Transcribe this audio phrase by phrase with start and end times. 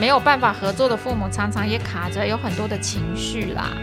[0.00, 3.76] 没有办法合作的父母，常常也卡着有很多的情绪啦。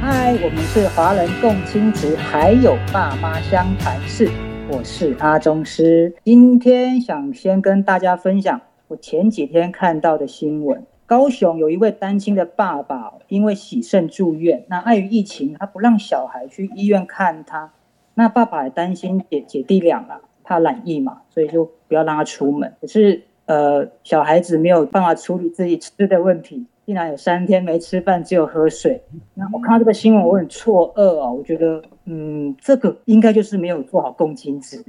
[0.00, 4.30] 嗨，我们是华人共亲职，还有爸妈相谈室。
[4.68, 10.86] 我是阿中师，今天想先跟大家分享我前几天看到的新闻。
[11.06, 17.72] 高雄有一位单亲的爸爸，因为喜肾住院，那碍于疫情，他不让小孩去医院看他。
[18.14, 22.72] 那爸爸也担心姐姐弟俩啊，怕染疫嘛，所以就不要让他出门。
[22.80, 29.02] 可是呃，小孩子没有办法处理自己吃的问题，竟然有三天没吃饭，只有喝水。
[29.34, 34.82] 那我看到这个新闻，我很错愕啊，我觉得嗯，这个应该就是没有做好共亲值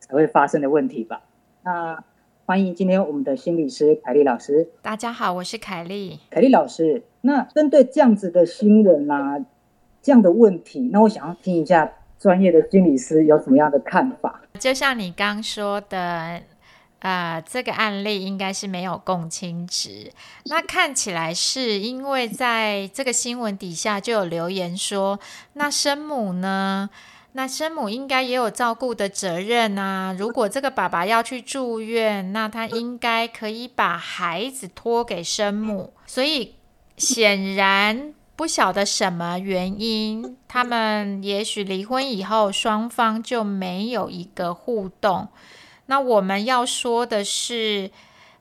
[0.00, 1.22] 才会发生的问题吧。
[1.64, 2.04] 那。
[2.52, 4.68] 欢迎今天我们的心理师凯丽老师。
[4.82, 6.20] 大家好，我是凯丽。
[6.28, 9.42] 凯丽老师，那针对这样子的新闻啊，
[10.02, 14.42] 这样的问题，那我想要听一下专业的心理师有什么样的看法。
[14.58, 16.42] 就像你刚说的，
[16.98, 20.12] 呃，这个案例应该是没有共亲值。
[20.44, 25.18] 那看起来是因为在这个新闻底下就有留言说，
[25.54, 26.90] 那生母呢？
[27.34, 30.14] 那生母应该也有照顾的责任啊。
[30.18, 35.94] 如果这个爸爸要去住院，那他应该可以把孩子托给生母。
[36.06, 36.56] 所以
[36.98, 45.28] 显然不晓得什么原因，他们也许离婚以后，双方就没有一个互动。
[45.86, 47.90] 那我们要说的是，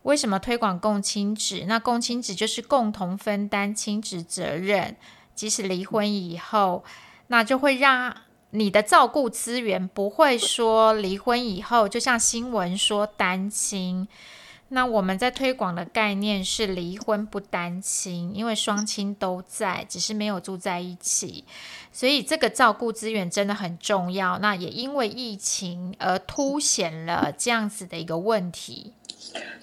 [0.02, 1.64] 为什么推广共亲子？
[1.66, 4.98] 那共亲子就是共同分担亲子责任，
[5.34, 6.84] 即使离婚以后，
[7.28, 8.14] 那就会让。
[8.52, 14.08] 你的照顾资源不会说离婚以后，就像新闻说单亲。
[14.74, 21.44] 那我们在推广的概念是离婚不单亲，因为双亲都在，只是没有住在一起，
[21.92, 24.40] 所以这个照顾资源真的很重要。
[24.40, 28.94] 那也因为疫情而凸显了这样子的一个问题。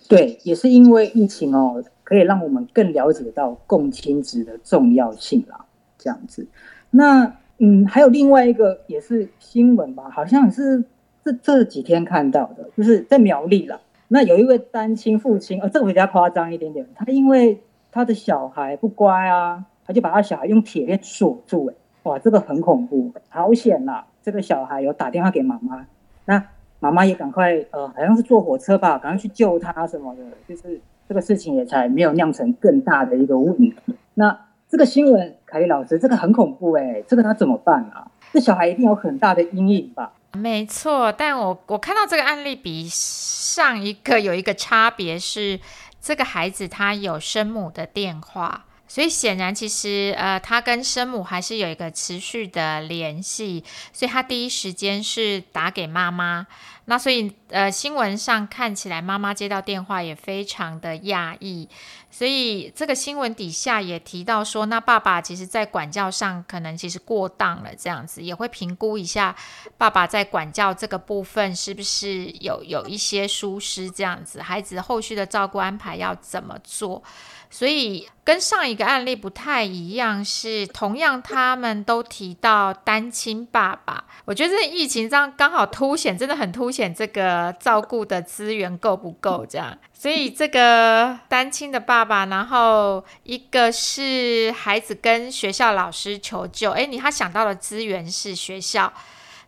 [0.09, 5.65] 对，也是因为疫情哦，可以让我们更了解到共亲值的重要性啦。
[5.99, 6.47] 这样子，
[6.91, 7.37] 那。
[7.61, 10.85] 嗯，还有另外一个也是新闻吧，好像是
[11.25, 13.81] 这这几天看到的，就是在苗栗了。
[14.07, 17.61] 那有一位单亲父亲，呃，这个比较夸张一点点，他因为
[17.91, 21.75] 他的小孩不乖啊，他就把他小孩用铁链锁住，哎，
[22.05, 24.05] 哇，这个很恐怖，好险呐！
[24.23, 25.85] 这个小孩有打电话给妈妈，
[26.27, 26.45] 那
[26.79, 33.75] 妈妈也赶快，呃，好像是坐火车吧，赶快去救他什么的，就是这个事情也才没有酿成更大的一个问题。
[34.15, 34.39] 那。
[34.71, 38.07] 这个新闻，凯丽老师，这个很恐怖哎，这个他怎么办啊？
[38.33, 40.13] 这小孩一定有很大的阴影吧？
[40.35, 45.59] 没错，但我我看到这个案例比上一个有一个差别是，
[46.03, 53.65] 这个孩子他有生母的电话，所以显然其实呃他跟生母还是有一个持续的联系，
[53.95, 56.47] 所以他第一时间是打给妈妈。
[56.91, 61.69] 那所以，呃，新闻上看起来，妈妈接到电话也非常的讶异。
[62.11, 69.37] 所以这个新闻底下也提到说，那爸爸其实在管教上可能其实过当了，这样子也会评估一下
[69.77, 77.03] 爸爸在管教这个部分是不是有有一些疏失，这样子孩子后续的照顾安排要怎么做。
[77.51, 84.05] 所以跟上一个案例不太一样，是同样他们都提到单亲爸爸。
[84.27, 89.77] 我觉得这疫情这样刚好凸显，真的很凸显这个照顾的资源够不够这样。
[89.93, 98.93] 所以这个单亲的爸爸，然后一个是孩子跟学校老师求救，诶，你他想到的资源是学校。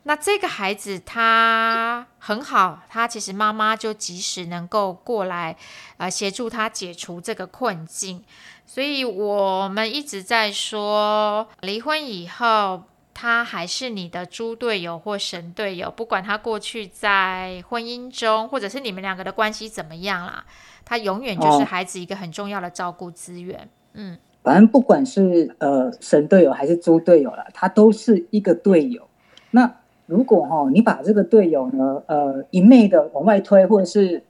[0.05, 5.55] 那这个孩子他很好，他其实妈妈就及时能够过来，
[5.99, 8.25] 呃，协助他解除这个困境。
[8.65, 12.85] 所以我们一直在说，离婚以后
[13.21, 20.43] 他还是你的猪队友或神队友，不管他过去在婚姻中，或者是你们两个的关系怎么样啦，
[20.87, 23.69] 他永远就是孩子一个很重要的照顾资源。
[23.93, 29.07] 嗯，反正不管是呃神队友还是猪队友了，他都是一个队友。
[29.51, 29.71] 那
[30.07, 34.25] 如果哈，你把这个队友呢，呃，一昧的往外推，或者是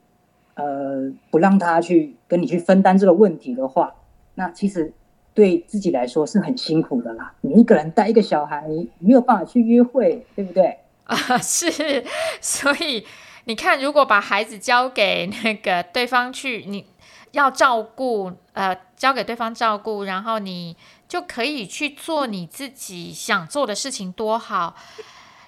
[0.55, 3.95] 呃，不让他去跟你去分担这个问题的话，
[4.35, 4.93] 那其实
[5.35, 7.33] 对自己来说是很辛苦的啦。
[7.41, 10.79] 你一个人带一个小孩，你没有办法去约会，对不对？
[11.05, 12.05] 啊，是。
[12.41, 13.07] 所以
[13.45, 16.87] 你看，如果把孩子交给那个对方去，你
[17.33, 20.77] 要照顾，呃，交给对方照顾，然后你
[21.09, 24.77] 就可以去做你自己想做的事情，多好。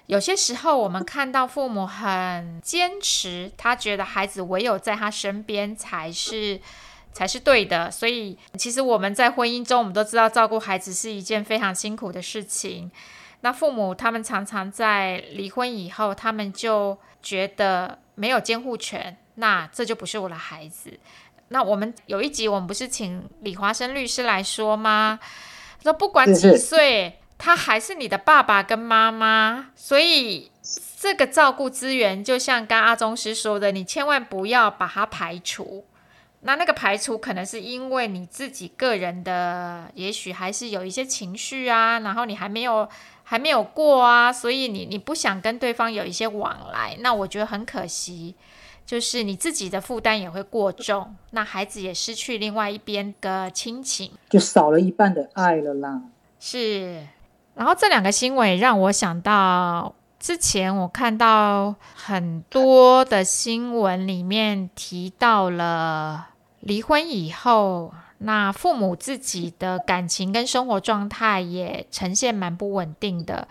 [0.07, 6.59] 有些时候，我们看到父母很坚持，他觉得孩子唯有在他身边才是
[7.13, 7.89] 才是对的。
[7.89, 12.91] 所以，其实我们在婚姻中，我们都知道照顾孩子是一件非常辛苦的事情。
[13.41, 20.99] 那父母他们常常在离婚以后，他们就觉得没有监护权，那这就不是我的孩子。
[21.49, 25.19] 那我们有一集，我们不是请李华生律师来说吗？
[25.83, 30.49] 说不管几岁，他还是你的爸爸跟妈妈，所以
[30.97, 35.85] 这个照顾资源，就像刚阿宗师说的，你千万不要把它排除。
[36.45, 42.87] 那那个排除可能是因为你自己个人的，也许还是有一些情绪啊，然后你还没有
[43.23, 48.35] 还没有过啊，所以你你不想跟对方有一些往来，那我觉得很可惜，
[48.85, 56.01] 就是你自己的负担也会过重，那孩子也失去另外一边的亲情，就少了一半的爱了啦。
[56.39, 57.07] 是，
[57.55, 59.95] 然后这两个新闻让我想到。
[60.19, 66.29] 之前我看到很多的新闻里面提到了
[66.63, 73.47] 离婚以后，那父母自己的感情跟生活状态也呈现蛮不稳定的，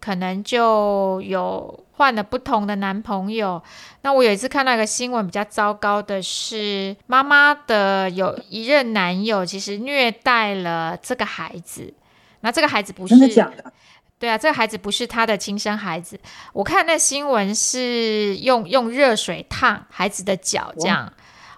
[0.00, 3.62] 可能就有换了不同的男朋友。
[4.00, 11.92] 那我有一次看到一个新闻，比较糟糕的是，妈妈的有一任男友其实虐待了这个孩子，
[12.40, 13.70] 那这个孩子不是真的假的？
[14.18, 16.18] 对啊，这个孩子不是他的亲生孩子。
[16.54, 21.12] 我看那新闻是用用热水烫孩子的脚，这样。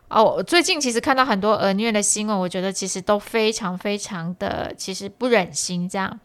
[0.08, 6.18] 哦，最近其实看到很多儿虐的新闻，我觉得其实都非常非常的，其实不忍心这样。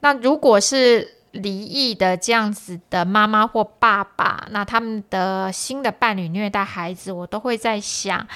[0.00, 8.26] 那如果是离异的这样子的妈妈或爸爸，那他们的新的伴侣虐待孩子，我都会在想。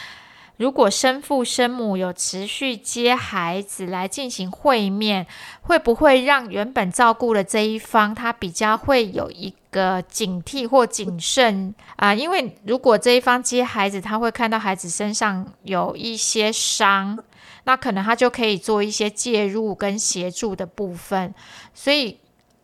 [0.57, 5.25] 如果生父生母有持续接孩子来进行会面，
[5.63, 12.15] 会不会让原本照顾的这一方他比较会有一个警惕或谨慎啊？
[12.15, 17.19] 因为如果这一方接孩子，他会看到孩子身上有一些伤，
[17.65, 21.35] 那可能他就可以做一些介入跟协助的部分。
[21.75, 22.19] 所以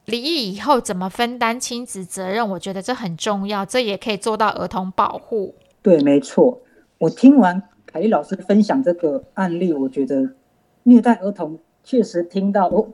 [0.07, 5.55] 离异以后怎么分担亲子责任，我觉得这很重要，这也可以做到儿童保护。
[5.83, 6.61] 对，没错，
[6.99, 7.63] 我听完。
[7.87, 10.35] 凯丽老师分享这个案例，我觉得
[10.83, 12.89] 虐待儿童确实听到，我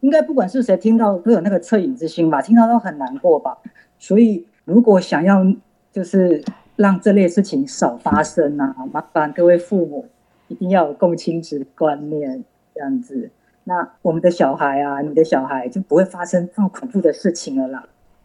[0.00, 3.58] 应该不管是谁听到都有那个恻隐之心吧，听到都很难过吧。
[3.98, 5.44] 所以如果想要
[5.92, 6.42] 就是
[6.76, 10.08] 让这类事情少发生啊，麻烦各位父母
[10.48, 12.44] 一定要有共亲子观念，
[12.74, 13.30] 这样子，
[13.64, 17.84] 那我们的小孩啊，你的小孩就不会发生这么恐怖的事情了啦，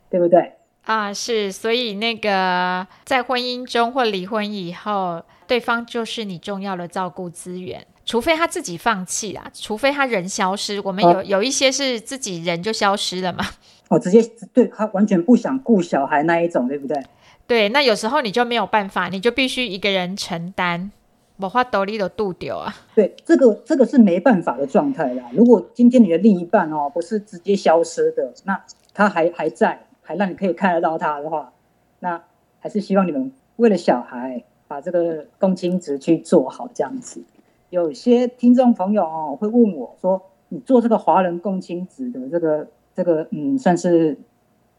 [0.09, 0.53] 对不对？
[0.83, 10.79] 啊，是，所以那个在婚姻中或离婚以后，对方就是你重要的照顾资源，除非他自己放弃啦，除非他人消失。
[10.81, 13.43] 我们有有一些是自己人就消失了嘛。
[13.89, 14.21] 哦，直接
[14.53, 17.03] 对他完全不想顾小孩那一种，对不对？
[17.47, 20.91] 对，那有时候你就没有办法，你就必须一个人承担，
[21.37, 22.75] 我花斗笠的度丢啊。
[22.93, 25.25] 对，这个这个是没办法的状态啦。
[25.33, 28.63] 如果今天你的另一半哦不是直接消失的，那
[28.93, 29.81] 他还还在。
[30.07, 31.51] 还让你可以看得到他的话，
[31.97, 32.21] 那
[32.59, 37.23] 还是希望你们为了小孩把这个共亲值去做好这样子。
[37.69, 44.17] 有些听众朋友哦会问我说：“你做这个华人共亲子的这个这个嗯，算是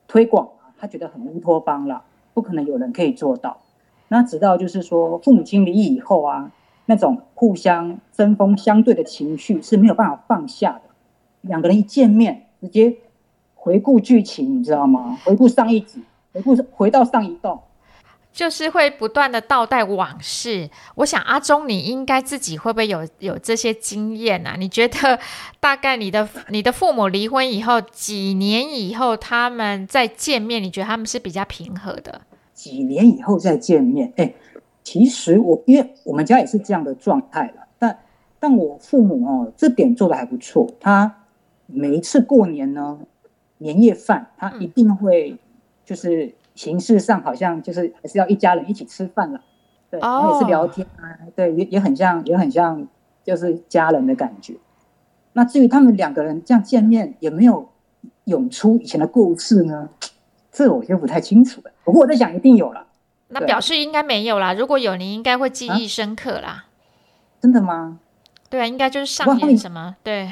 [0.09, 2.05] 推广啊？”他觉得很乌托邦了，
[2.35, 3.59] 不可能有人可以做到。
[4.09, 6.53] 那直到就是说父母亲离异以后啊，
[6.87, 10.83] 那种互相针锋相对的情绪是没有办法放下的。
[11.41, 12.97] 两个人一见面，直接。
[13.59, 15.19] 回顾剧情，你知道吗？
[15.25, 16.01] 回顾上一集，
[16.33, 17.59] 回顾回到上一段，
[18.37, 20.69] 就是会不断的倒带往事。
[20.97, 24.57] 我想阿忠，你应该自己会不会有有这些经验啊？
[24.59, 25.19] 你觉得
[25.59, 32.21] 大概你的你的父母离婚以后几年以后，他们再见面，你觉得他们是比较平和的？
[32.53, 34.35] 几年以后再见面，哎，
[34.85, 37.99] 其实我因为我们家也是这样的状态了，但
[38.39, 40.69] 但我父母哦，这点做的还不错。
[40.79, 41.25] 他
[41.65, 42.99] 每一次过年呢。
[43.59, 45.35] 年夜饭，他一定会
[45.83, 49.41] 就是形式上好像就是还是要一家人一起吃饭了，
[49.89, 52.85] 对，也是聊天啊，对，也也很像，也很像
[53.23, 54.55] 就是家人的感觉。
[55.35, 57.69] 那至于他们两个人这样见面有没有
[58.25, 59.89] 涌出以前的故事呢？
[60.51, 61.71] 这我就不太清楚了。
[61.85, 62.87] 不过我在想，一定有了。
[63.29, 64.55] 那表示应该没有啦。
[64.55, 66.65] 如果有，你应该会记忆深刻啦。
[67.39, 68.01] 真的吗？
[68.49, 69.97] 对啊，应该就是上演什么？
[70.03, 70.31] 对。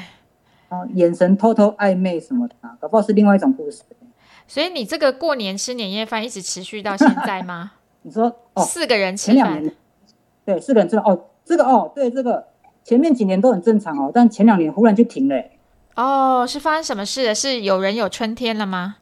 [0.95, 3.83] 眼神偷偷暧昧什么的，搞不好是另外一种故事。
[4.47, 7.71] 所以你这个过年吃年夜饭一直持续到现在吗？
[8.03, 9.63] 你说哦，四个人吃饭，
[10.45, 12.45] 对，四个人吃饭哦，这个哦，对，这个
[12.83, 15.43] 前面几年都很正常哦，但前两年忽然就停了。
[15.95, 17.33] 哦，是发生什么事了？
[17.33, 18.97] 是有人有春天了吗？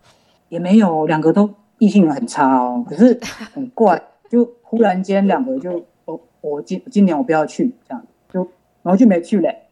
[0.48, 3.20] 也没有，两个都异性缘很差哦，可是
[3.54, 8.40] 很怪，就忽然间两个就哦，我今今年我不要去这样，就
[8.84, 9.63] 然后就没去嘞。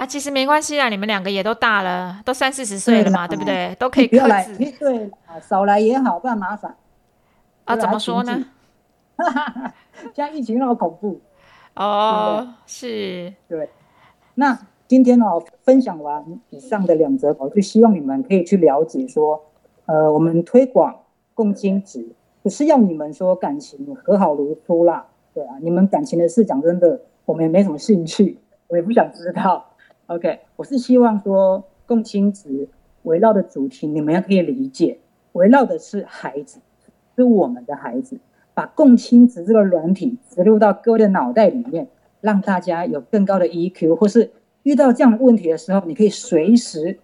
[0.00, 3.76] 啊，其实没关系啦，你们两个也都大了，都三四十岁了嘛，对不对？
[3.78, 6.74] 都可以不要来，克制对啊，少来也好，不然麻烦。
[7.66, 7.76] 啊？
[7.76, 8.46] 怎么说呢？？
[9.16, 9.74] 哈哈
[10.16, 11.20] 现在疫情那么恐怖，
[11.74, 13.68] 哦，是，对
[14.36, 15.26] 那今天呢、
[15.64, 19.44] 分享完以上的两则，我就希望你们可以去了解说，
[19.84, 20.98] 呃，我们推广
[21.34, 22.08] 共亲职，
[22.42, 25.04] 不是要你们说感情和好如初啦，
[25.34, 28.38] 对啊，你们感情的事，讲真的，我们也没什么兴趣，
[28.68, 29.66] 我也不想知道。
[30.10, 32.68] OK，我是希望说共亲职
[33.04, 34.98] 围绕的主题，你们要可以理解，
[35.34, 36.58] 围绕的是孩子，
[37.14, 38.18] 是我们的孩子，
[38.52, 41.86] 把共亲职这个软体植入到各位的脑袋里面。
[42.20, 44.30] 让大家有更高的 EQ，或是
[44.64, 46.98] 遇到这样的问题的时候，你可以随时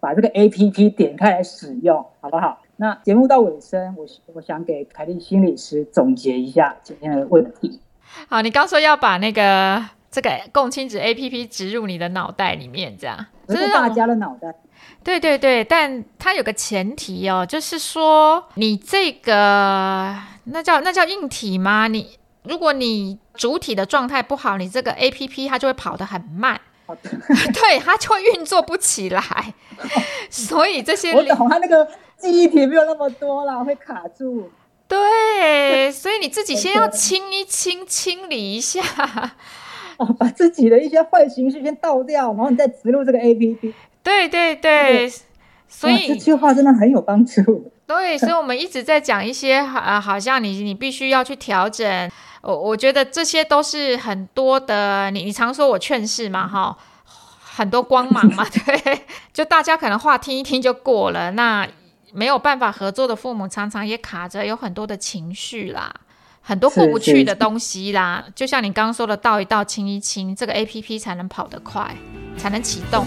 [0.00, 2.62] 把这个 APP 点开来使用，好不好？
[2.76, 7.80] 那节目到尾声，我我想给凯莉心理师总结一下今天的问题。
[8.28, 14.54] 好，你刚说要把那个这个共亲子 A P P 植入你的脑袋里面，这样，这是大家的脑袋，
[15.02, 20.14] 对对对，但它有个前提哦，就是说你这个
[20.44, 21.88] 那叫那叫硬体吗？
[21.88, 29.54] 你如果你主体的状态不好，你这个 A P P 它就会跑得很慢， 对，它就会运作不起来。
[30.28, 31.88] 所以这些 我懂，它那个
[32.18, 34.50] 记忆体没有那么多啦，会卡住。
[34.86, 38.82] 对，所以你自己先要清一清、清理一下。
[39.98, 43.72] 哦，把自己的一些坏情绪先倒掉，然后你再植入这个 APP。
[44.02, 45.12] 对对对，
[45.68, 47.70] 所以这句话真的很有帮助。
[47.86, 52.10] 对，所以我们一直在讲一些啊，好像你你必须要去调整。
[52.42, 56.76] 我我觉得这些都是很多的，你你常说我劝世嘛，哈，
[57.40, 59.00] 很多光芒嘛， 对，
[59.32, 61.68] 就大家可能话听一听就过了，那
[62.12, 65.94] 没有办法合作的父母，常常也卡着有很多的情绪啦。
[66.42, 71.94] 很多过不去的东西啦，就像你刚刚说的，倒一倒，清一清，这个 A P P 才能跑得快，
[72.36, 73.04] 才能启动。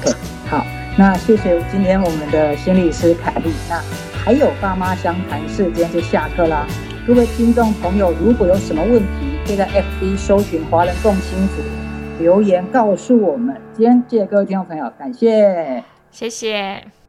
[0.50, 0.66] 好，
[0.98, 3.52] 那谢谢今天我们的心理师凯莉。
[3.70, 3.82] 那
[4.24, 6.66] 还有爸妈相谈室，今天就下课啦。
[7.06, 11.62] 各位听众朋友，如果有什么问题，可以在 FB 搜寻华人共亲子
[12.20, 13.56] 留言告诉我们。
[13.76, 15.84] 今天谢谢各位听众朋友，感谢。
[16.10, 17.05] 谢谢。